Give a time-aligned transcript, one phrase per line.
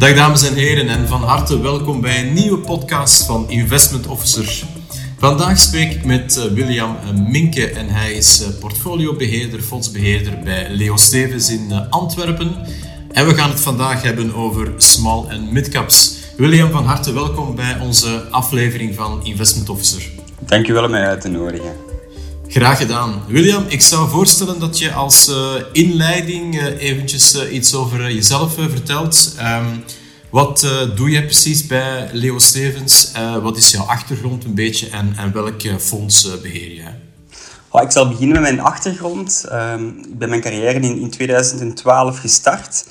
[0.00, 4.64] Dag dames en heren en van harte welkom bij een nieuwe podcast van Investment Officer.
[5.18, 6.96] Vandaag spreek ik met eh, William
[7.28, 12.54] Minke en hij is eh, portfoliobeheerder, fondsbeheerder bij Leo Stevens in eh, Antwerpen.
[13.12, 16.16] En we gaan het vandaag hebben over small en midcaps.
[16.36, 20.02] William, van harte welkom bij onze aflevering van Investment Officer.
[20.38, 21.89] Dankjewel om mij uit te nodigen.
[22.50, 23.22] Graag gedaan.
[23.26, 28.54] William, ik zou voorstellen dat je als uh, inleiding uh, eventjes uh, iets over jezelf
[28.54, 29.36] vertelt.
[29.40, 29.84] Um,
[30.30, 33.12] wat doe jij precies bij Leo Stevens?
[33.42, 37.00] wat is jouw achtergrond een beetje en, en welk fonds beheer jij?
[37.68, 39.44] Oh, ik zal beginnen met mijn achtergrond.
[39.52, 42.86] Um, ik ben mijn carrière in, in 2012 gestart.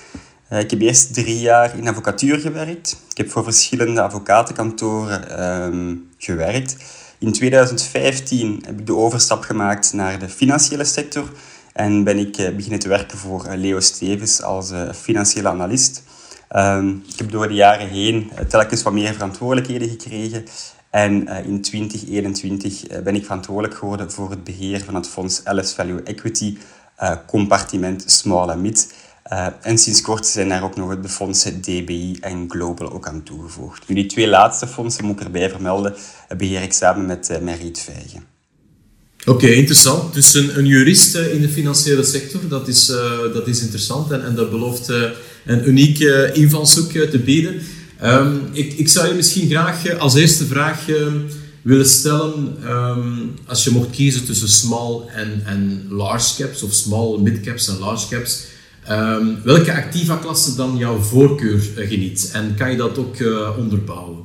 [0.49, 2.97] ik heb eerst drie jaar in advocatuur gewerkt.
[3.09, 6.75] Ik heb voor verschillende advocatenkantoren um, gewerkt.
[7.19, 11.31] In 2015 heb ik de overstap gemaakt naar de financiële sector
[11.73, 16.03] en ben ik eh, beginnen te werken voor eh, Leo Stevens als eh, financiële analist.
[16.47, 20.45] Ehm, ik heb door de jaren heen telkens wat meer verantwoordelijkheden gekregen.
[20.89, 26.03] En in 2021 ben ik verantwoordelijk geworden voor het beheer van het fonds LS Value
[26.03, 26.57] Equity,
[27.27, 28.93] compartiment Small and Mid.
[29.31, 33.23] Uh, en sinds kort zijn daar ook nog de fondsen DBI en Global ook aan
[33.23, 33.87] toegevoegd.
[33.87, 35.95] Nu, die twee laatste fondsen, moet ik erbij vermelden,
[36.37, 38.23] beheer ik samen met uh, Merit Vijgen.
[39.25, 40.13] Oké, interessant.
[40.13, 42.85] Dus een, een jurist in de financiële sector, dat is,
[43.33, 44.87] dat is interessant en, en dat belooft
[45.45, 47.61] een unieke invalshoek te bieden.
[48.03, 50.85] Um, ik, ik zou je misschien graag als eerste vraag
[51.61, 57.17] willen stellen, um, als je mocht kiezen tussen small en, en large caps, of small,
[57.17, 58.45] mid caps en large caps,
[58.91, 62.29] Um, welke activa-klasse dan jouw voorkeur uh, geniet?
[62.33, 64.23] En kan je dat ook uh, onderbouwen?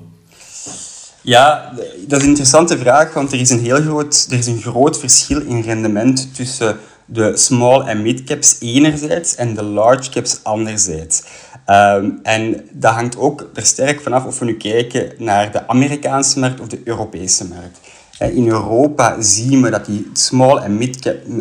[1.21, 1.73] Ja,
[2.07, 4.99] dat is een interessante vraag, want er is een heel groot, er is een groot
[4.99, 11.23] verschil in rendement tussen de small en mid caps enerzijds en de large caps anderzijds.
[11.67, 16.39] Um, en dat hangt ook er sterk vanaf of we nu kijken naar de Amerikaanse
[16.39, 17.79] markt of de Europese markt.
[18.19, 20.77] In Europa zien we dat die small en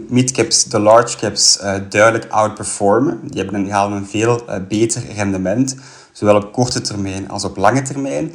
[0.10, 3.20] mid-caps de large caps uh, duidelijk outperformen.
[3.24, 5.76] Die, hebben halen een veel uh, beter rendement,
[6.12, 8.32] zowel op korte termijn als op lange termijn.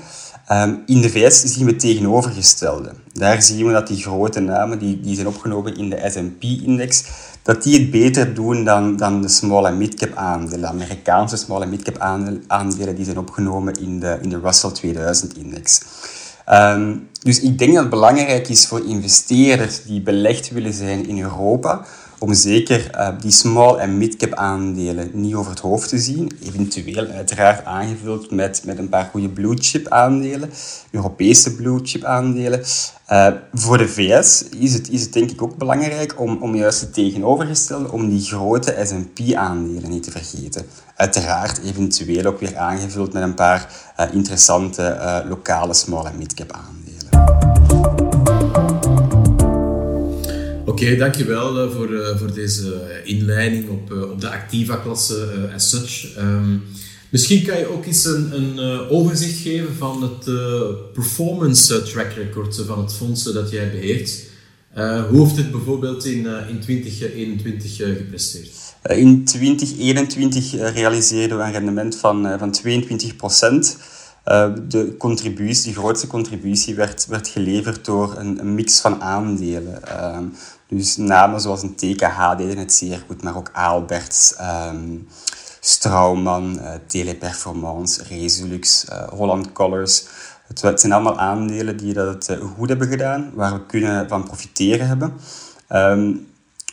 [0.52, 2.92] Um, in de VS zien we het tegenovergestelde.
[3.12, 7.04] Daar zien we dat die grote namen die, die zijn opgenomen in de S&P-index,
[7.42, 10.60] dat die het beter doen dan, dan de small en mid-cap aandelen.
[10.60, 11.98] De Amerikaanse small en mid-cap
[12.46, 15.80] aandelen die zijn opgenomen in de, in de Russell 2000-index.
[16.50, 21.22] Um, dus ik denk dat het belangrijk is voor investeerders die belegd willen zijn in
[21.22, 21.84] Europa,
[22.18, 26.30] om zeker uh, die small- en mid-cap aandelen niet over het hoofd te zien.
[26.42, 30.50] Eventueel uiteraard aangevuld met, met een paar goede blue-chip aandelen,
[30.90, 32.62] Europese blue-chip aandelen.
[33.10, 36.80] Uh, voor de VS is het, is het denk ik ook belangrijk om, om juist
[36.80, 40.66] het tegenovergestelde, om die grote S&P-aandelen niet te vergeten.
[40.96, 46.87] Uiteraard eventueel ook weer aangevuld met een paar uh, interessante lokale small- en mid-cap aandelen.
[50.78, 56.18] Oké, dankjewel uh, voor, voor deze inleiding op, op de Activa-klasse as such.
[56.18, 56.62] Um,
[57.08, 60.24] Misschien kan je ook eens een, een overzicht geven van het
[60.92, 64.24] performance track record van het fonds dat jij beheert.
[65.10, 68.50] hoe heeft het bijvoorbeeld in, in 2021 gepresteerd?
[68.82, 74.28] in 2021 realiseerden we een rendement van, van 22%
[74.68, 79.82] de, contributie, de grootste contributie werd, werd geleverd door een, een mix van aandelen.
[80.68, 84.34] Ehm, dus namen zoals een TKH deden het zeer goed, maar ook Aalberts,
[84.70, 85.08] um,
[85.60, 90.06] Strauman, uh, Teleperformance, Resolux, uh, Holland Colors.
[90.46, 94.86] Het, zijn allemaal aandelen die dat uh, goed hebben gedaan, waar we kunnen van profiteren
[94.86, 95.12] hebben.
[95.72, 96.26] Um,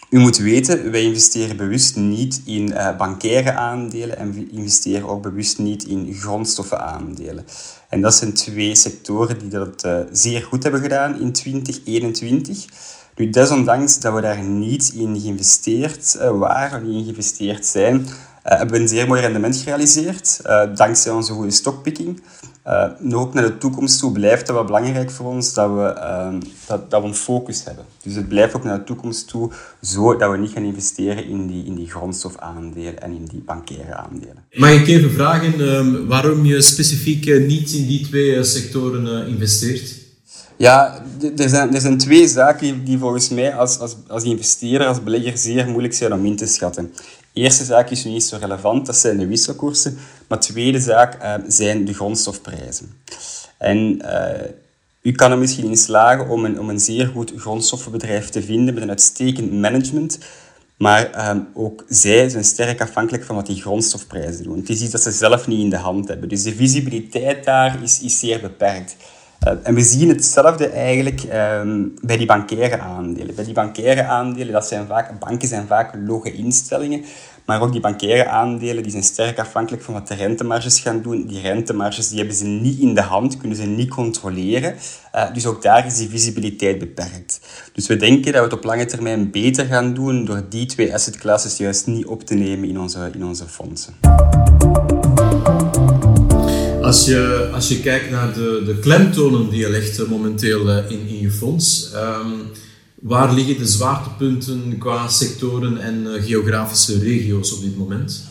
[0.09, 5.21] u moet weten, wij investeren bewust niet in uh, bankaire aandelen en we investeren ook
[5.21, 7.45] bewust niet in grondstoffenaandelen.
[7.89, 12.65] En dat zijn twee sectoren die dat zeer goed hebben gedaan in 2021.
[13.17, 18.07] Nu, desondanks dat we daar niet in geïnvesteerd uh, waren, niet in geïnvesteerd zijn, uh,
[18.41, 22.21] hebben we een zeer mooi rendement gerealiseerd, uh, dankzij onze goede stockpicking.
[22.99, 26.39] Nu ook naar de toekomst toe blijft het wel belangrijk voor ons dat we, ehm,
[26.67, 27.85] dat, dat we een focus hebben.
[28.03, 29.51] Dus het blijft ook naar de toekomst toe
[29.81, 33.95] zo dat we niet gaan investeren in die, in die grondstofaandelen en in die bankaire
[33.95, 34.37] aandelen.
[34.51, 40.04] Mag ik even vragen um, waarom je specifiek niet in die twee sectoren investeert?
[40.57, 41.03] Ja,
[41.37, 45.37] er zijn, er zijn twee zaken die volgens mij als, als, als investeerder, als belegger
[45.37, 46.91] zeer moeilijk zijn om in te schatten
[47.35, 49.97] eerste zaak is nu niet zo relevant, dat zijn de wisselkoersen.
[50.27, 53.01] Maar de tweede zaak uh, zijn de grondstofprijzen.
[53.57, 54.51] En uh,
[55.01, 58.73] u kan er misschien in slagen om een, om een zeer goed grondstoffenbedrijf te vinden
[58.73, 60.19] met een uitstekend management,
[60.77, 64.57] Maar ehm, ook zij zijn sterk afhankelijk van wat die grondstofprijzen doen.
[64.57, 66.29] Het is iets dat ze zelf niet in de hand hebben.
[66.29, 68.95] Dus de visibiliteit daar is, is zeer beperkt.
[69.47, 73.35] Uh, en we zien hetzelfde eigenlijk ehm, bij die bankaire aandelen.
[73.35, 77.05] Bij die bankaire aandelen, dat zijn vaak, banken zijn vaak logge instellingen.
[77.45, 81.25] Maar ook die bankaire aandelen die zijn sterk afhankelijk van wat de rentemarges gaan doen.
[81.27, 84.75] Die rentemarges die hebben ze niet in de hand, kunnen ze niet controleren.
[85.15, 87.39] Uh, dus ook daar is die visibiliteit beperkt.
[87.73, 90.93] Dus we denken dat we het op lange termijn beter gaan doen door die twee
[90.93, 93.93] asset classes juist niet op te nemen in onze, in onze fondsen.
[96.85, 101.07] Als je, als je kijkt naar de, de klemtonen die je legt momenteel eh, in,
[101.07, 102.51] in je fonds, um,
[103.01, 108.23] Waar liggen de zwaartepunten qua sectoren en uh, geografische regio's op dit moment?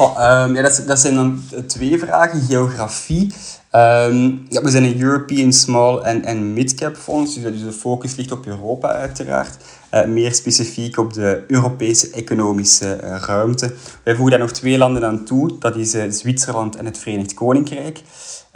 [0.00, 2.40] Um, ja, dat, dat, zijn dan twee vragen.
[2.40, 3.32] Geografie.
[3.72, 8.46] Um, ja, we zijn een European Small en Mid-Cap Fonds, dus de focus ligt op
[8.46, 9.56] Europa uiteraard.
[9.94, 13.74] Uh, meer specifiek op de Europese economische uh, ruimte.
[14.02, 17.34] Wij voegen daar nog twee landen aan toe, dat is uh, Zwitserland en het Verenigd
[17.34, 18.02] Koninkrijk.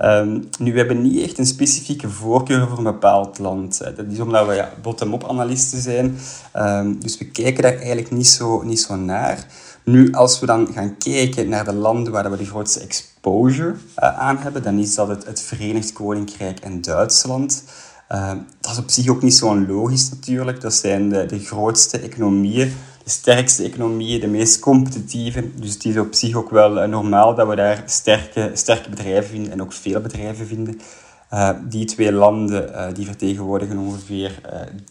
[0.04, 3.78] Um, nu, we hebben niet echt een specifieke voorkeur voor een bepaald land.
[3.78, 6.18] Dat is omdat we ja, bottom-up analisten zijn.
[6.56, 9.46] Um, dus we kijken daar eigenlijk niet zo, niet zo naar.
[9.84, 14.38] Nu, als we dan gaan kijken naar de landen waar we de grootste exposure aan
[14.38, 17.64] hebben, dan is dat het, het Verenigd Koninkrijk en Duitsland.
[18.12, 20.60] Uh, dat is op zich ook niet zo logisch natuurlijk.
[20.60, 22.72] Dat zijn de, grootste economieën
[23.04, 25.50] de sterkste economieën, de meest competitieve.
[25.54, 29.30] Dus het is op zich ook wel eh, normaal dat we daar sterke, sterke bedrijven
[29.30, 30.80] vinden en ook veel bedrijven vinden.
[31.32, 34.40] Uh, die twee landen uh, die vertegenwoordigen ongeveer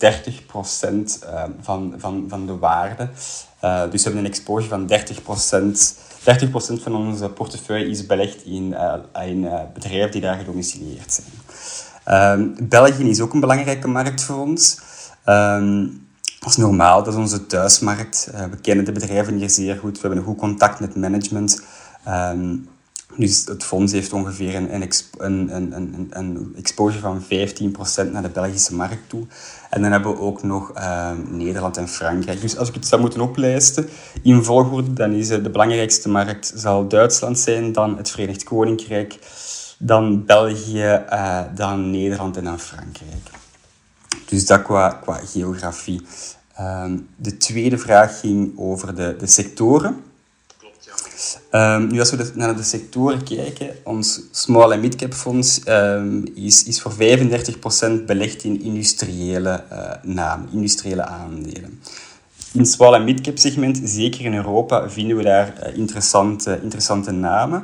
[0.02, 0.96] uh, 30%
[1.62, 3.10] van, van, van de waarde.
[3.92, 6.80] dus we hebben een exposure van 30%.
[6.80, 8.76] 30% van onze portefeuille is belegd in,
[9.26, 11.39] in bedrijven die daar gedomicileerd zijn.
[12.10, 14.80] Ehm, België is ook een belangrijke markt voor ons.
[15.24, 15.88] Ehm,
[16.40, 18.30] dat is normaal, dat is onze thuismarkt.
[18.34, 21.62] Uh, we kennen de bedrijven hier zeer goed, we hebben een goed contact met management.
[22.08, 22.68] Um,
[23.18, 28.30] dus het fonds heeft ongeveer een, een, een, een, een exposure van 15% naar de
[28.34, 29.26] Belgische markt toe.
[29.70, 30.74] En dan hebben we ook nog
[31.30, 32.42] Nederland en Frankrijk.
[32.42, 33.90] Dus als ik het zou moeten oplijsten
[34.24, 39.20] in volgorde, dan is de belangrijkste markt zal Duitsland zijn, dan het Verenigd Koninkrijk,
[39.82, 43.30] dan België, uh, dan Nederland en dan Frankrijk.
[44.26, 46.02] Dus dat qua, qua geografie.
[46.60, 50.04] Um, de tweede vraag ging over de, de sectoren.
[50.58, 50.90] Klopt,
[51.52, 51.76] ja.
[51.76, 56.64] Um, nu, als we naar de sectoren kijken, ons small en mid-cap fonds um, is,
[56.64, 56.96] is voor 35%
[58.06, 61.82] belegd in industriële uh, namen, industriële aandelen.
[62.54, 67.12] In het small en mid-cap segment, zeker in Europa, vinden we daar uh, interessante, interessante
[67.12, 67.62] namen.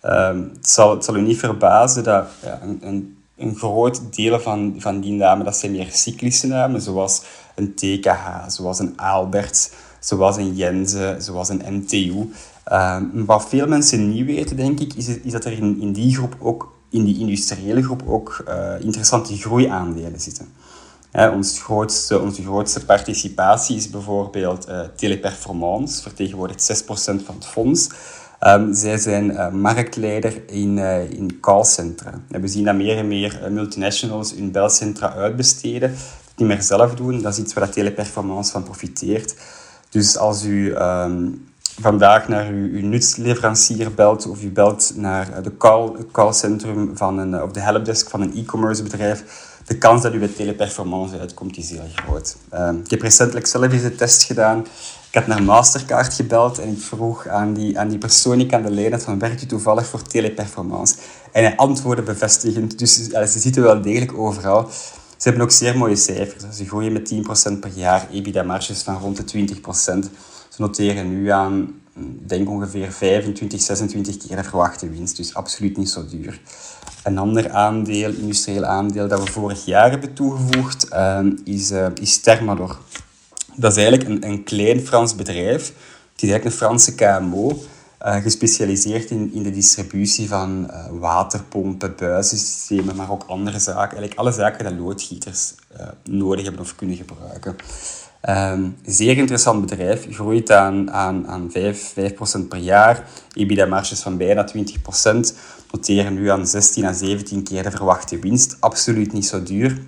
[0.00, 5.12] het, zal, het zal u niet verbazen dat ja, een, groot deel van, van die
[5.12, 7.22] namen, dat zijn meer cyclische namen, zoals
[7.54, 9.70] een TKH, zoals een Albert,
[10.00, 12.30] zoals een Jense, zoals een MTU.
[12.64, 16.14] Ehm, wat veel mensen niet weten, denk ik, is, is dat er in, in die
[16.14, 20.48] groep ook, in die industriële groep, ook uh, interessante groeiaandelen zitten.
[21.12, 26.86] Ons grootste, onze grootste participatie is bijvoorbeeld uh, Teleperformance, vertegenwoordigt 6%
[27.24, 27.88] van het fonds.
[28.40, 32.12] Um, zij zijn uh, marktleider in, uh, in callcentra.
[32.30, 36.94] En we zien dat meer en meer multinationals hun belcentra uitbesteden, dat niet meer zelf
[36.94, 37.22] doen.
[37.22, 39.34] Dat is iets waar teleperformance van profiteert.
[39.90, 41.48] Dus als u um,
[41.80, 47.42] vandaag naar uw, uw nutsleverancier belt of u belt naar de call, callcentrum van een,
[47.42, 49.24] of de helpdesk van een e-commerce bedrijf,
[49.68, 52.36] de kans dat u bij teleperformance uitkomt is heel groot.
[52.54, 54.66] Um, ik heb recentelijk zelf eens een test gedaan
[55.10, 58.62] ik had naar Mastercard gebeld en ik vroeg aan die, aan die persoon die aan
[58.62, 60.94] de had van werkt u toevallig voor teleperformance?
[61.32, 64.68] En hij antwoordde bevestigend, dus ja, ze zitten wel degelijk overal.
[65.16, 66.56] Ze hebben ook zeer mooie cijfers.
[66.56, 67.12] Ze groeien met
[67.54, 69.60] 10% per jaar, EBITDA-marges van rond de 20%.
[70.48, 71.80] Ze noteren nu aan,
[72.26, 76.40] denk ongeveer 25, 26 keer de verwachte winst, dus absoluut niet zo duur.
[77.04, 82.18] Een ander aandeel, industrieel aandeel, dat we vorig jaar hebben toegevoegd, uh, is, uh, is
[82.20, 82.78] Thermador.
[83.54, 85.66] Dat is eigenlijk een, een klein Frans bedrijf.
[86.12, 87.62] Het is eigenlijk een Franse KMO,
[87.98, 93.96] eh, gespecialiseerd in, in de distributie van uh, waterpompen, buizensystemen, maar ook andere zaken.
[93.96, 97.56] Eigenlijk alle zaken die loodgieters uh, nodig hebben of kunnen gebruiken.
[98.28, 103.08] Um, zeer interessant bedrijf, groeit aan, aan, aan 5, 5% per jaar.
[103.34, 104.60] EBITDA-marges van bijna 20%.
[105.72, 108.56] Noteren nu aan 16 à 17 keer de verwachte winst.
[108.60, 109.78] Absoluut niet zo duur.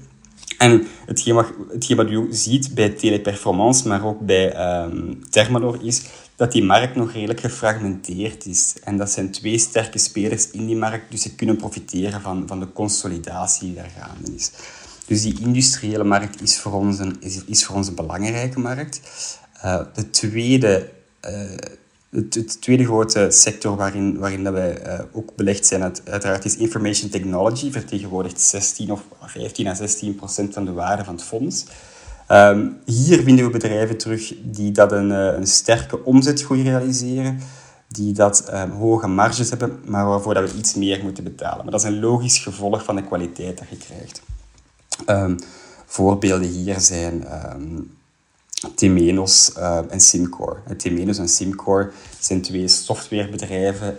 [0.58, 6.02] En hetgeen wat, hetgeen wat u ziet bij Teleperformance, maar ook bij um, Thermador, is
[6.40, 8.74] dat die markt nog redelijk gefragmenteerd is.
[8.84, 12.60] En dat zijn twee sterke spelers in die markt, dus ze kunnen profiteren van, van
[12.60, 14.50] de consolidatie die daar gaande is.
[15.06, 19.00] Dus die industriële markt is voor ons een, is, is voor ons een belangrijke markt.
[19.94, 20.90] de tweede
[22.10, 26.56] het, tweede grote sector waarin, waarin dat wij uh, ook belegd zijn, het, uiteraard is
[26.56, 31.64] information technology, vertegenwoordigt 16 of 15 à 16 procent van de waarde van het fonds.
[32.32, 37.40] Um, hier vinden we bedrijven terug die dat een, uh, een sterke omzetgroei realiseren,
[37.88, 41.62] die dat um, hoge marges hebben, maar waarvoor dat we iets meer moeten betalen.
[41.62, 44.22] Maar dat is een logisch gevolg van de kwaliteit dat je krijgt.
[45.06, 45.38] Um,
[45.86, 47.24] voorbeelden hier zijn
[48.74, 50.56] Temenos uh, en Simcore.
[50.76, 53.98] Temenos en Simcore zijn twee softwarebedrijven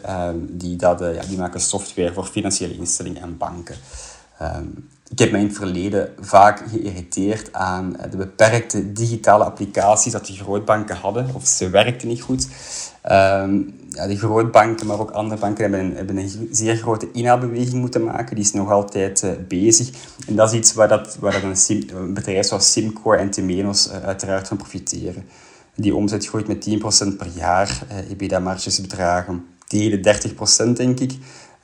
[0.57, 3.75] die, dat, ja, die maken software voor financiële instellingen en banken.
[5.11, 10.37] Ik heb mij in het verleden vaak geïrriteerd aan de beperkte digitale applicaties dat die
[10.37, 12.47] grootbanken hadden, of ze werkten niet goed.
[13.11, 18.35] Um, ja, de grootbanken, maar ook andere banken hebben een, zeer grote inhaalbeweging moeten maken.
[18.35, 19.89] Die is nog altijd uh, bezig.
[20.27, 24.03] En dat is iets waar, dat, waar dat een, bedrijf zoals Simcore en Temenos uh,
[24.03, 25.25] uiteraard van profiteren.
[25.75, 27.81] Die omzet groeit met 10% per jaar.
[27.91, 31.13] Uh, EBITDA-marges bedragen tegen de 30% denk ik.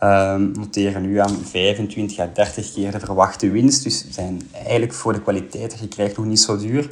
[0.04, 3.84] Um, noteren nu aan 25 à 30 keer de verwachte winst.
[3.84, 6.92] Dus zijn eigenlijk voor de kwaliteit dat je krijgt nog niet zo duur.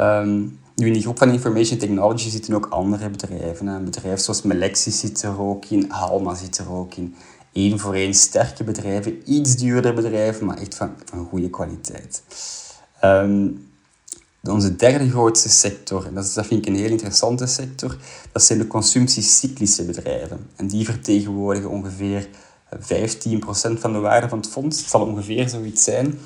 [0.00, 3.66] Um, nu, in die groep van information technology zitten ook andere bedrijven.
[3.66, 7.14] Een bedrijf zoals Melexis zit er ook in, Halma zit er ook in.
[7.52, 12.22] Eén voor één sterke bedrijven, iets duurder bedrijven, maar echt van, van goede kwaliteit.
[13.04, 13.69] Um,
[14.42, 17.96] onze derde grootste sector, en dat, is, dat vind ik een heel interessante sector,
[18.32, 20.46] dat zijn de consumptiecyclische bedrijven.
[20.56, 22.28] En die vertegenwoordigen ongeveer
[22.76, 22.78] 15%
[23.78, 24.78] van de waarde van het fonds.
[24.78, 26.18] Het zal ongeveer zoiets zijn.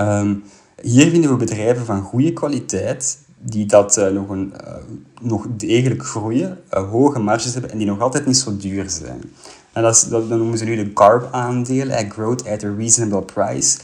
[0.00, 0.44] Um,
[0.82, 4.74] hier vinden we bedrijven van goede kwaliteit, die dat uh, nog, een, uh,
[5.20, 9.20] nog degelijk groeien, hoge marges hebben en die nog altijd niet zo duur zijn.
[9.72, 13.78] En dat, is, dat, noemen ze nu de GARP-aandelen, Growth at a Reasonable Price.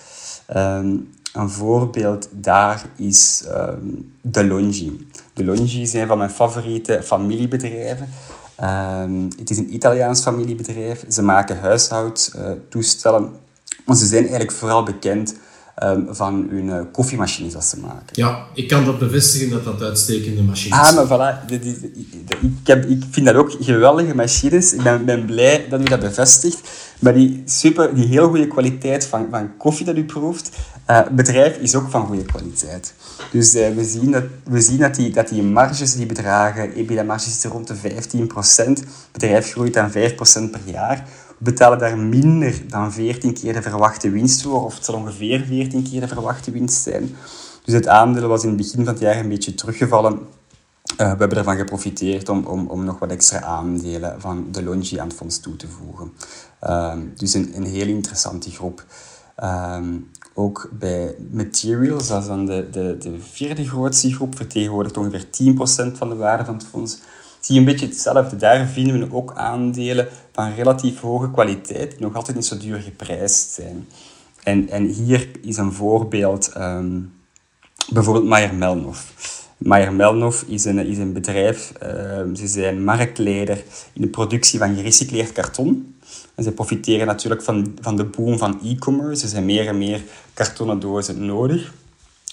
[0.57, 5.07] Um, een voorbeeld daar is um, DeLonghi.
[5.33, 8.09] DeLonghi is een van mijn favoriete familiebedrijven.
[8.62, 11.05] Um, het is een Italiaans familiebedrijf.
[11.09, 13.31] Ze maken huishoudtoestellen,
[13.87, 15.35] maar ze zijn eigenlijk vooral bekend
[15.83, 18.07] um, van hun uh, koffiemachines dat ze maken.
[18.12, 20.99] Ja, ik kan dat bevestigen dat dat uitstekende machines zijn.
[20.99, 21.51] Ah, maar voilà.
[21.51, 24.73] ik, heb, ik vind dat ook geweldige machines.
[24.73, 26.61] Ik ben, ben blij dat u dat bevestigt.
[26.99, 30.57] Maar die, super, die heel goede kwaliteit van, van koffie dat u proeft,
[30.91, 32.95] uh, bedrijf is ook van goede kwaliteit.
[33.31, 37.33] Dus uh, we zien, dat, we zien dat, die, dat die marges die bedragen, EBITDA-marges
[37.33, 37.85] zitten rond de 15%.
[38.67, 39.95] Het bedrijf groeit aan 5%
[40.51, 41.05] per jaar
[41.39, 45.83] betalen daar minder dan 14 keer de verwachte winst voor, of het zal ongeveer 14
[45.83, 47.17] keer de verwachte winst zijn.
[47.65, 50.12] Dus het aandeel was in het begin van het jaar een beetje teruggevallen.
[50.12, 54.99] Uh, we hebben ervan geprofiteerd om, om, om nog wat extra aandelen van de Longi
[54.99, 56.12] aan het fonds toe te voegen.
[56.62, 58.85] Uh, dus een, een heel interessante groep.
[59.43, 59.77] Uh,
[60.35, 65.27] ook bij Materials, dat is dan de, de, de vierde grootste groep, vertegenwoordigt ongeveer
[65.93, 67.01] 10% van de waarde van het fonds
[67.41, 68.37] zie je een beetje hetzelfde.
[68.37, 72.81] Daar vinden we ook aandelen van relatief hoge kwaliteit, die nog altijd niet zo duur
[72.81, 73.89] geprijsd zijn.
[74.43, 77.12] En, en hier is een voorbeeld, um,
[77.93, 79.31] bijvoorbeeld Meijer Melnoff.
[79.59, 84.75] Meijer Melnoff is een, is een bedrijf, um, ze zijn marktleider in de productie van
[84.75, 85.92] gerecycleerd karton.
[86.35, 89.23] En ze profiteren natuurlijk van, van de boom van e-commerce.
[89.23, 90.03] Er zijn meer en meer
[90.35, 91.73] kartonnen dozen nodig.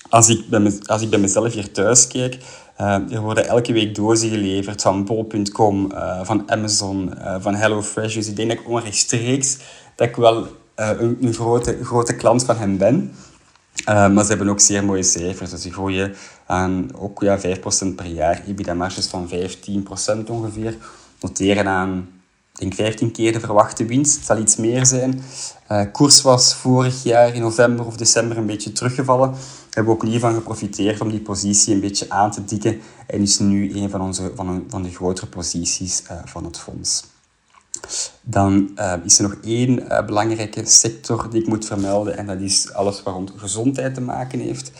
[0.10, 2.38] Als ik, bij als ik bij mezelf hier thuis kijk,
[2.82, 8.14] uh, er worden elke week dozen geleverd van bol.com, uh, van Amazon, uh, van HelloFresh.
[8.14, 9.58] Dus ik denk dat ik onrechtstreeks
[9.96, 13.12] dat ik wel een, een, grote, grote klant van hen ben.
[13.86, 15.50] maar ze hebben ook zeer mooie cijfers.
[15.50, 16.16] Dus ze groeien
[16.46, 17.42] aan ook ja, 5%
[17.96, 18.44] per jaar.
[18.48, 20.78] EBITDA-marges van 15% ongeveer.
[21.20, 22.08] Noteren aan
[22.60, 24.16] denk 15 keer de verwachte winst.
[24.16, 25.22] Het zal iets meer zijn.
[25.72, 29.34] Uh, koers was vorig jaar in november of december een beetje teruggevallen.
[29.70, 32.82] Hebben we ook niet van geprofiteerd om die positie een beetje aan te dikken.
[33.08, 37.04] En is nu een van, onze, van, van de grotere posities uh, van het fonds.
[38.22, 42.18] Dan uh, is er nog één belangrijke sector die ik moet vermelden.
[42.18, 44.72] En dat is alles wat rond gezondheid te maken heeft.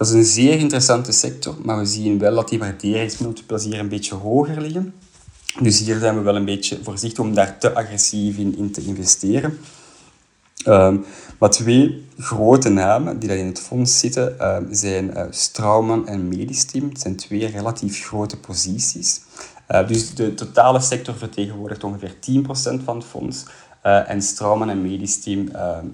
[0.00, 3.88] Dat is een zeer interessante sector, maar we zien wel dat die waarderingsmultiples hier een
[3.88, 4.94] beetje hoger liggen.
[5.58, 8.84] Dus hier zijn we wel een beetje voorzichtig om daar te agressief in, in te
[8.84, 9.58] investeren.
[10.66, 11.04] Um,
[11.38, 16.28] maar twee grote namen die daar in het fonds zitten um, zijn uh, Strauman en
[16.28, 16.88] Medistim.
[16.88, 19.20] Het zijn twee relatief grote posities.
[19.68, 23.44] Uh, dus de totale sector vertegenwoordigt ongeveer 10% van het fonds.
[23.86, 25.48] Uh, en Strauman en Medistim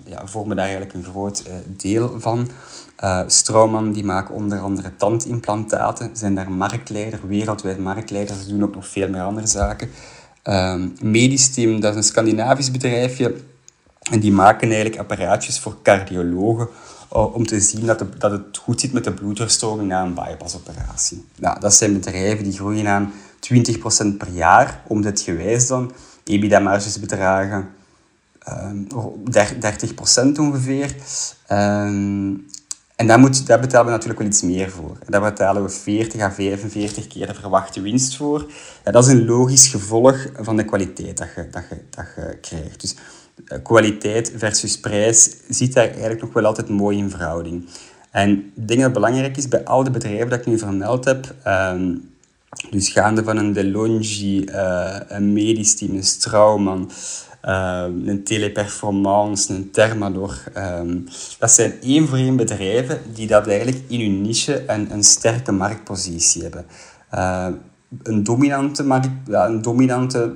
[0.04, 2.48] ja, vormen daar eigenlijk een groot deel van.
[3.04, 8.36] Uh, Straumann die maken onder andere tandimplantaten, zijn daar marktleider, wereldwijd marktleider.
[8.36, 9.90] Ze doen ook nog veel meer andere zaken.
[10.44, 13.34] Uh, Medistim, dat is een Scandinavisch bedrijfje.
[14.10, 16.68] En die maken eigenlijk apparaatjes voor cardiologen
[17.08, 21.24] om te zien dat, het goed zit met de bloedverstroming na een bypassoperatie.
[21.36, 23.12] Nou, dat zijn bedrijven die groeien aan
[23.54, 25.92] 20% per jaar, omzetgewijs dan.
[26.24, 27.68] EBITDA-marges bedragen
[28.48, 28.86] um,
[29.30, 30.94] ehm, 30% ongeveer.
[31.52, 32.46] Um,
[32.96, 34.98] en daar, moet, daar betalen we natuurlijk wel iets meer voor.
[35.06, 38.46] daar betalen we 40 à 45 keer de verwachte winst voor.
[38.84, 42.80] Dat is een logisch gevolg van de kwaliteit dat je, dat je, dat je krijgt.
[42.80, 42.96] Dus
[43.44, 47.68] eh, kwaliteit versus prijs zit daar eigenlijk nog wel altijd mooi in verhouding.
[48.10, 52.14] En ik dat belangrijk is bij al de bedrijven dat ik nu vermeld heb, um,
[52.70, 56.90] dus gaande van een DeLonghi, uh, een medisch team, een Strauman,
[57.46, 60.42] um, een Teleperformance, een Thermador.
[60.56, 61.04] Um,
[61.38, 65.52] dat zijn één voor één bedrijven die dat eigenlijk in hun niche een, een sterke
[65.52, 66.66] marktpositie hebben.
[67.14, 67.48] Uh,
[68.02, 70.34] een dominante, markt, ja, een dominante,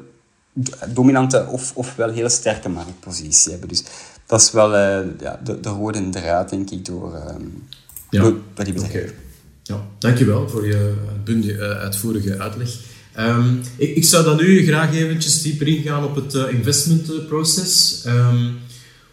[0.89, 3.69] dominante of, of wel heel sterke marktpositie hebben.
[3.69, 3.85] Dus
[4.27, 7.67] dat is wel uh, ja, de, de rode draad, denk ik, door, um,
[8.11, 8.23] ja.
[8.23, 9.01] door, die bedrijven.
[9.01, 9.15] Okay.
[9.63, 12.90] Ja, dankjewel voor je bundige, uitvoerige uitleg.
[13.15, 18.03] Ehm, ik, ik, zou dan nu graag eventjes dieper ingaan op het uh, investment proces.
[18.07, 18.59] Um,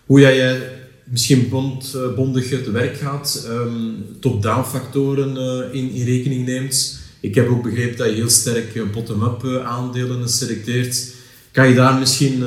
[0.05, 0.61] hoe jij
[1.03, 5.37] misschien bond, uh, bondig te werk gaat, um, top-down factoren
[5.73, 6.99] in, in, rekening neemt.
[7.19, 11.13] Ik heb ook begrepen dat je heel sterk bottom-up aandelen selecteert.
[11.51, 12.43] Kan je daar misschien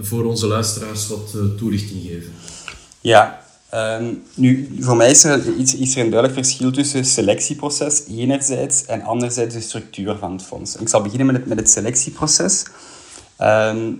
[0.00, 2.32] voor onze luisteraars wat toelichting geven?
[3.00, 8.04] Ja, Ehm, nu, voor mij is er, iets, is er een duidelijk verschil tussen selectieproces
[8.08, 10.76] enerzijds en anderzijds de structuur van het fonds.
[10.76, 12.64] Ik zal beginnen met het, met het selectieproces.
[13.36, 13.92] Ehm,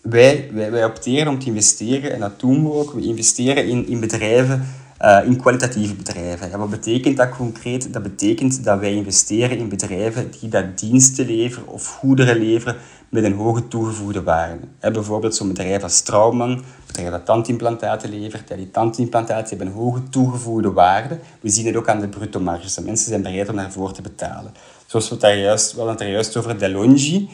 [0.00, 3.88] wij, wij, wij opteren om te investeren, en dat doen we ook, we investeren in,
[3.88, 4.66] in bedrijven,
[5.00, 6.52] uh, in kwalitatieve bedrijven.
[6.52, 7.92] En wat betekent dat concreet?
[7.92, 12.76] Dat betekent dat wij investeren in bedrijven die dat diensten leveren of goederen leveren
[13.08, 14.60] met een hoge toegevoegde waarde.
[14.80, 18.48] bijvoorbeeld zo'n bedrijf als Strauman, bedrijf dat tandimplantaten levert.
[18.56, 21.18] die tandimplantaten hebben een hoge toegevoegde waarde.
[21.40, 22.78] We zien het ook aan de bruto marges.
[22.78, 24.52] Mensen zijn bereid om daarvoor te betalen.
[24.86, 27.28] Zoals we het daar juist, we het over DeLonghi.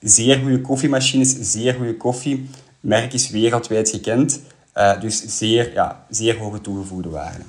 [0.00, 2.48] Zeer goede koffiemachines, zeer goede koffie.
[2.80, 4.40] Merk is wereldwijd gekend.
[4.76, 7.42] Uh, dus zeer, ja, zeer hoge toegevoegde waarde.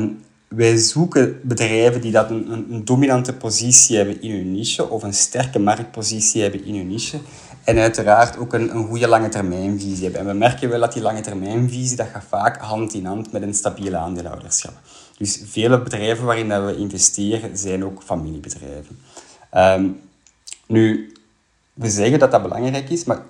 [0.00, 5.02] Um, wij zoeken bedrijven die dat een, een, dominante positie hebben in hun niche of
[5.02, 7.18] een sterke marktpositie hebben in hun niche.
[7.64, 10.20] En uiteraard ook een, een goede lange termijnvisie hebben.
[10.20, 13.42] En we merken wel dat die lange termijnvisie dat gaat vaak hand in hand met
[13.42, 14.74] een stabiele aandeelhouderschap.
[15.16, 18.98] Dus vele bedrijven waarin we investeren zijn ook familiebedrijven.
[19.56, 20.00] Um,
[20.66, 21.12] nu,
[21.74, 23.22] we zeggen dat dat belangrijk is, maar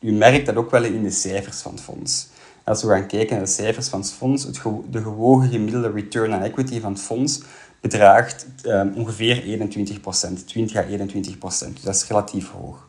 [0.00, 2.28] u merkt dat ook wel in de cijfers van het fonds.
[2.66, 6.34] Als we gaan kijken naar de cijfers van het fonds, het de gewogen gemiddelde return
[6.34, 7.40] on equity van het fonds
[7.80, 11.38] bedraagt um, ongeveer 21%, 20 à 21%.
[11.38, 12.88] Dus dat is relatief hoog.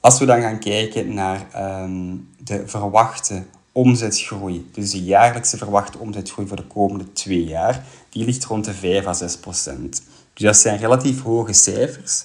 [0.00, 1.46] Als we dan gaan kijken naar
[1.82, 8.24] um, de verwachte omzetgroei, dus de jaarlijkse verwachte omzetgroei voor de komende twee jaar, die
[8.24, 10.02] ligt rond de 5 à 6 procent.
[10.34, 12.24] Dus dat zijn relatief hoge cijfers.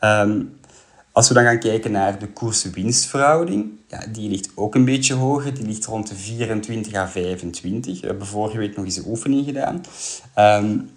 [0.00, 0.60] Um,
[1.12, 5.54] als we dan gaan kijken naar de koers-winstverhouding, ja, die ligt ook een beetje hoger.
[5.54, 8.00] Die ligt rond de 24 à 25.
[8.00, 9.82] We hebben vorige week nog eens een oefening gedaan.
[10.38, 10.90] Um,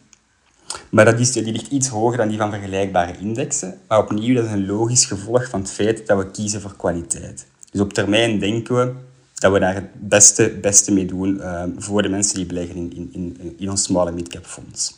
[0.90, 3.80] maar dat is, die ligt iets hoger dan die van vergelijkbare indexen.
[3.88, 7.46] Maar opnieuw, dat is een logisch gevolg van het feit dat we kiezen voor kwaliteit.
[7.72, 8.94] Dus op termijn denken we
[9.34, 13.10] dat we daar het beste, beste mee doen um, voor de mensen die beleggen in,
[13.12, 14.96] in, in, ons small mid-cap fonds.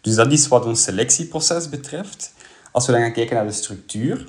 [0.00, 2.32] Dus dat is wat ons selectieproces betreft.
[2.74, 4.26] Als we dan gaan kijken naar de structuur.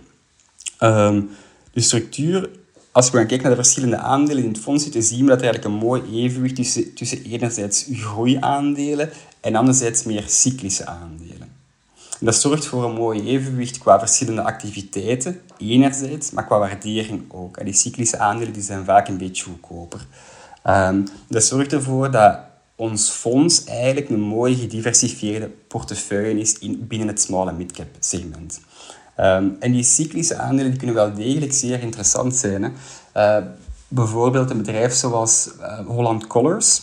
[0.79, 1.29] Um,
[1.73, 2.49] de structuur,
[2.91, 5.37] als we gaan kijken naar de verschillende aandelen in het fonds zitten, zien we dat
[5.37, 9.09] er eigenlijk een mooi evenwicht tussen, tussen enerzijds groeiaandelen
[9.41, 11.55] en anderzijds meer cyclische aandelen.
[12.19, 17.57] En dat zorgt voor een mooi evenwicht qua verschillende activiteiten, enerzijds, maar qua waardering ook.
[17.57, 20.05] En die cyclische aandelen die zijn vaak een beetje goedkoper.
[20.67, 22.39] Um, dat zorgt ervoor dat
[22.75, 28.59] ons fonds eigenlijk een mooi gediversifieerde portefeuille is in, binnen het small en mid-cap segment.
[29.19, 32.63] Um, en die cyclische aandelen kunnen wel degelijk zeer interessant zijn.
[32.63, 32.69] Hè.
[33.39, 33.45] Uh,
[33.87, 36.81] bijvoorbeeld een bedrijf zoals uh, Holland Colors.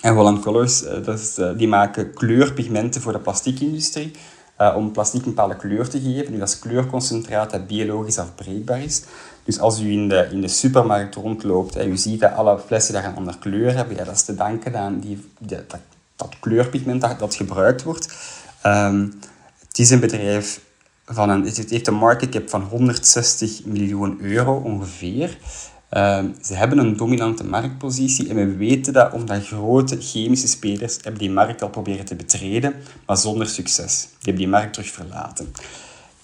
[0.00, 4.10] En Holland Colors uh, dat is, die maken kleurpigmenten voor de plastiekindustrie.
[4.76, 6.32] om plastiek een bepaalde kleur te geven.
[6.32, 9.02] Nu, dat is kleurconcentraat dat biologisch afbreekbaar is.
[9.44, 12.94] Dus als u in de, in de supermarkt rondloopt en u ziet dat alle flessen
[12.94, 15.78] daar een andere kleur hebben, ja, dat is te danken aan die, dat,
[16.40, 18.14] kleurpigment dat, dat gebruikt wordt.
[18.66, 19.14] Um,
[19.68, 20.60] het is een bedrijf
[21.06, 25.38] van een, het heeft een market cap van 160 miljoen euro ongeveer.
[25.90, 31.20] Um, ze hebben een dominante marktpositie en we weten dat omdat grote chemische spelers hebben
[31.20, 32.74] die markt al proberen te betreden,
[33.06, 34.00] maar zonder succes.
[34.00, 35.52] Die hebben die markt terug verlaten.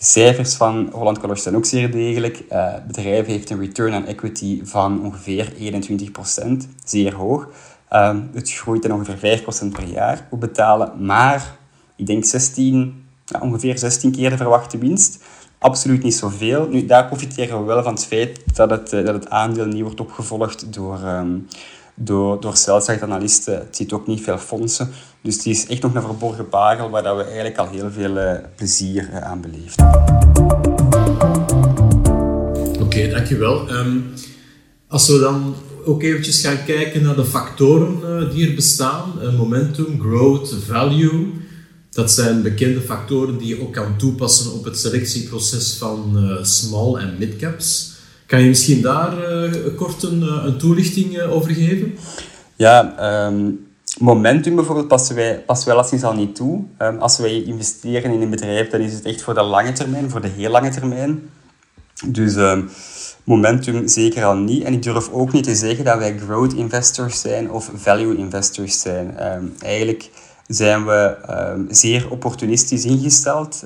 [0.02, 2.42] Cijfers van Holland College zijn ook zeer degelijk.
[2.52, 5.56] Uh, het bedrijf heeft een return on equity van ongeveer 21%,
[6.84, 7.48] zeer hoog.
[7.92, 10.26] Uh, het groeit dan ongeveer 5% per jaar.
[10.30, 11.56] We betalen maar,
[11.96, 15.22] ik denk 16, ja, ongeveer 16 keer de verwachte winst.
[15.58, 16.68] Absoluut niet zoveel.
[16.68, 20.00] Nu, daar profiteren we wel van het feit dat het, dat het aandeel niet wordt
[20.00, 21.46] opgevolgd door, um,
[22.02, 22.54] door, door
[23.00, 23.54] analisten.
[23.54, 24.90] Het ziet ook niet veel fondsen.
[25.22, 28.32] Dus het is echt nog een verborgen parel waar we eigenlijk al heel veel uh,
[28.56, 29.86] plezier uh, aan beleefden.
[32.72, 33.70] Oké, okay, dankjewel.
[33.70, 34.12] Um,
[34.88, 39.12] als we dan ook eventjes gaan kijken naar de factoren uh, die er bestaan.
[39.36, 41.26] momentum, growth, value.
[41.90, 47.16] Dat zijn bekende factoren die je ook kan toepassen op het selectieproces van small en
[47.18, 47.89] midcaps.
[48.30, 49.14] Kan je misschien daar
[49.76, 51.94] kort een, een toelichting over geven?
[52.56, 52.94] Ja,
[53.26, 56.64] um momentum bijvoorbeeld passen wij, passen wij alleszins al niet toe.
[56.78, 60.10] Um, als wij investeren in een bedrijf, dan is het echt voor de lange termijn,
[60.10, 61.30] voor de heel lange termijn.
[62.06, 62.68] Dus um,
[63.24, 64.64] momentum zeker al niet.
[64.64, 68.80] En ik durf ook niet te zeggen dat wij growth investors zijn of value investors
[68.80, 69.18] zijn.
[69.58, 70.10] Eigenlijk
[70.46, 71.16] zijn we
[71.68, 73.62] zeer opportunistisch ingesteld.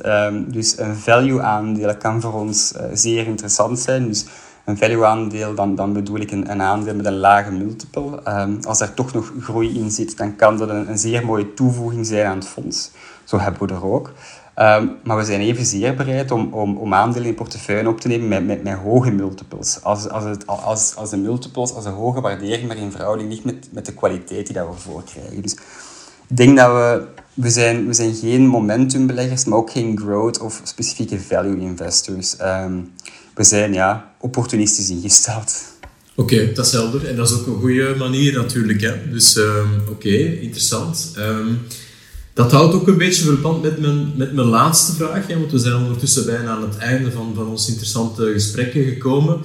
[0.47, 4.09] dus een value aandeel kan voor ons zeer interessant zijn.
[4.09, 4.25] Dus
[4.65, 8.21] een value-aandeel, dan, dan bedoel ik een, een aandeel met een lage multiple.
[8.29, 11.55] Um, als er toch nog groei in zit, dan kan dat een, een, zeer mooie
[11.55, 12.91] toevoeging zijn aan het fonds.
[13.25, 14.13] Zo hebben we er ook.
[14.59, 18.29] Um, maar we zijn evenzeer bereid om, om, om aandelen in portefeuille op te nemen
[18.29, 19.83] met, met, met hoge multiples.
[19.83, 23.45] Als, als, het, als, als de multiples, als de hoge waardering maar in verhouding ligt
[23.45, 25.43] met, met de kwaliteit die dat we voor krijgen.
[25.43, 25.53] Dus
[26.29, 30.61] ik denk dat we, we zijn, we zijn geen momentumbeleggers, maar ook geen growth of
[30.63, 32.41] specifieke value investors.
[32.41, 32.93] Um,
[33.35, 35.53] we zijn ja, opportunistisch ingesteld.
[36.17, 37.07] Oké, dat is helder.
[37.07, 38.81] En dat is ook een goede manier natuurlijk.
[38.81, 39.11] Hè?
[39.11, 41.13] Dus um, oké, interessant.
[41.19, 41.59] Um,
[42.35, 45.27] dat houdt ook een beetje verband met mijn, met mijn laatste vraag.
[45.27, 45.39] Hè?
[45.39, 49.41] Want we zijn ondertussen bijna aan het einde van, van ons interessante gesprekken gekomen.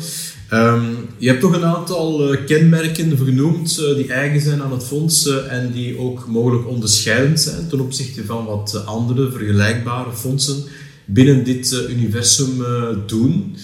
[0.53, 4.83] Um, je hebt toch een aantal uh, kenmerken genoemd uh, die eigen zijn aan het
[4.83, 10.63] fonds en die ook mogelijk onderscheidend zijn ten opzichte van wat andere vergelijkbare fondsen
[11.05, 12.63] binnen dit universum
[13.07, 13.55] doen.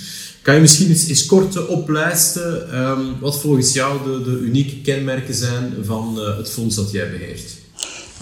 [0.45, 5.34] Kan je misschien eens, eens kort oplijsten um, wat volgens jou de, de, unieke kenmerken
[5.34, 7.58] zijn van uh, het fonds dat jij beheert?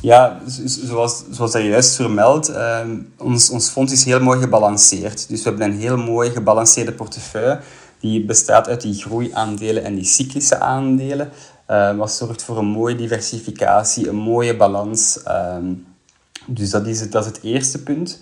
[0.02, 5.30] Ja, zoals, zoals je juist vermeldt, um, ons, ons fonds is heel mooi gebalanceerd.
[5.30, 7.60] Dus we hebben een heel mooi gebalanceerde portefeuille
[8.00, 11.30] die bestaat uit die groeiaandelen en die cyclische aandelen.
[11.70, 15.20] Uh, wat zorgt voor een mooie diversificatie, een mooie balans.
[16.46, 18.20] Dus dat is, dat is het eerste punt.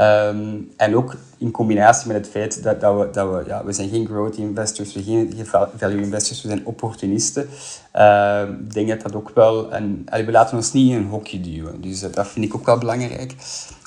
[0.00, 3.72] Um, en ook in combinatie met het feit dat, dat we, dat we, ja, we
[3.72, 7.48] zijn geen growth investors, we zijn geen value investors, we zijn opportunisten.
[7.96, 11.40] Uh, ik denk dat dat ook wel, en we laten ons niet in een hokje
[11.40, 11.80] duwen.
[11.80, 13.34] Dus dat vind ik ook wel belangrijk.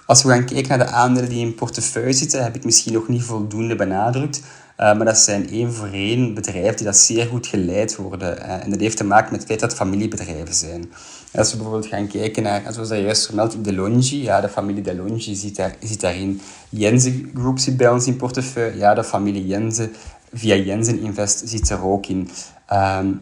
[0.05, 3.07] Als we gaan kijken naar de aandelen die in portefeuille zitten, heb ik misschien nog
[3.07, 4.41] niet voldoende benadrukt.
[4.77, 8.37] Uh, maar dat zijn één voor één bedrijven die dat zeer goed geleid worden.
[8.37, 10.91] Uh, en dat heeft te maken met het feit dat het familiebedrijven zijn.
[11.33, 15.35] Als we bijvoorbeeld gaan kijken naar, zoals dat juist vermeld, Delongi, ja, de familie Delongi
[15.35, 16.41] zit, daar, zit daarin.
[16.69, 19.91] Jensen Group zit bij ons in portefeuille, ja, de familie Jensen
[20.33, 22.29] via Jensen Invest zit er ook in.
[22.73, 23.21] Um,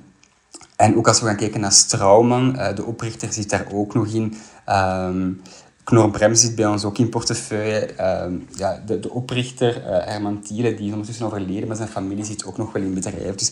[0.75, 4.07] en ook als we gaan kijken naar Strauman, uh, de oprichter zit daar ook nog
[4.07, 4.33] in.
[4.69, 5.41] Um,
[5.91, 7.89] Knorbrem zit bij ons ook in portefeuille.
[8.23, 12.45] Um, ja, de, oprichter, uh, Herman Thiele, die is ondertussen overleden, maar zijn familie zit
[12.45, 13.35] ook nog wel in bedrijf.
[13.35, 13.51] Dus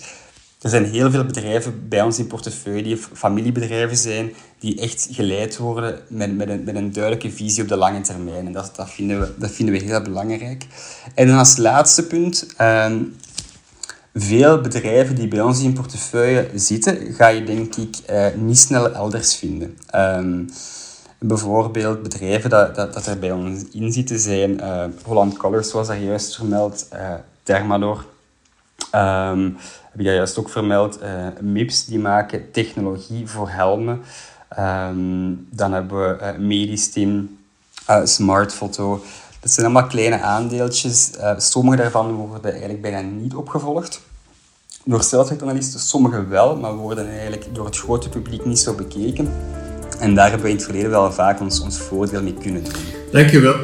[0.62, 5.58] er zijn heel veel bedrijven bij ons in portefeuille die familiebedrijven zijn, die echt geleid
[5.58, 8.46] worden met, met, een, met een duidelijke visie op de lange termijn.
[8.46, 10.66] En dat, dat, vinden, we, dat vinden we heel belangrijk.
[11.16, 13.16] En dan als laatste punt, um,
[14.14, 18.94] veel bedrijven die bij ons in portefeuille zitten, ga je denk ik uh, niet snel
[18.94, 19.78] elders vinden.
[19.96, 20.50] Um,
[21.20, 25.88] bijvoorbeeld bedrijven dat, dat, dat er bij ons in zitten zijn uh, Holland Colors, zoals
[25.88, 26.88] daar juist vermeld,
[27.44, 28.06] Thermador.
[28.96, 29.58] Um,
[29.92, 31.00] heb ik juist ook vermeld.
[31.02, 34.02] Uh, MIPS, die maken technologie voor helmen.
[34.60, 36.34] Um, dan hebben we
[37.90, 39.04] uh, Smartfoto.
[39.40, 41.12] Dat zijn allemaal kleine aandeeltjes.
[41.38, 44.02] sommige daarvan worden eigenlijk bijna niet opgevolgd
[44.86, 45.80] door stelselanalisten.
[45.80, 49.32] Sommige wel, maar worden eigenlijk door het grote publiek niet zo bekeken.
[50.00, 52.74] En daar hebben we in het verleden wel vaak ons, ons voordeel mee kunnen doen.
[53.12, 53.56] Dankjewel.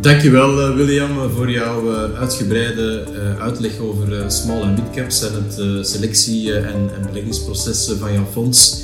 [0.00, 5.86] Dankjewel uh, William voor jouw uh, uitgebreide uh, uitleg over small en midcaps en het
[5.86, 8.82] selectie- en, en beleggingsproces van jouw fonds.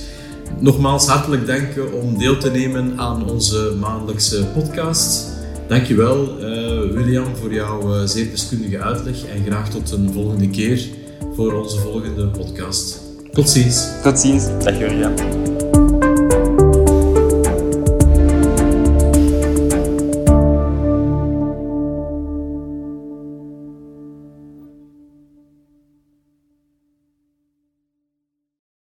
[0.58, 1.68] Nogmaals hartelijk dank
[2.02, 5.32] om deel te nemen aan onze maandelijkse podcast.
[5.68, 6.36] Dankjewel
[6.92, 10.88] William voor jouw zeer deskundige uitleg en graag tot een volgende keer
[11.34, 13.00] voor onze volgende podcast.
[13.32, 13.86] Tot ziens.
[14.02, 14.44] Tot ziens.
[14.64, 15.43] Dag William.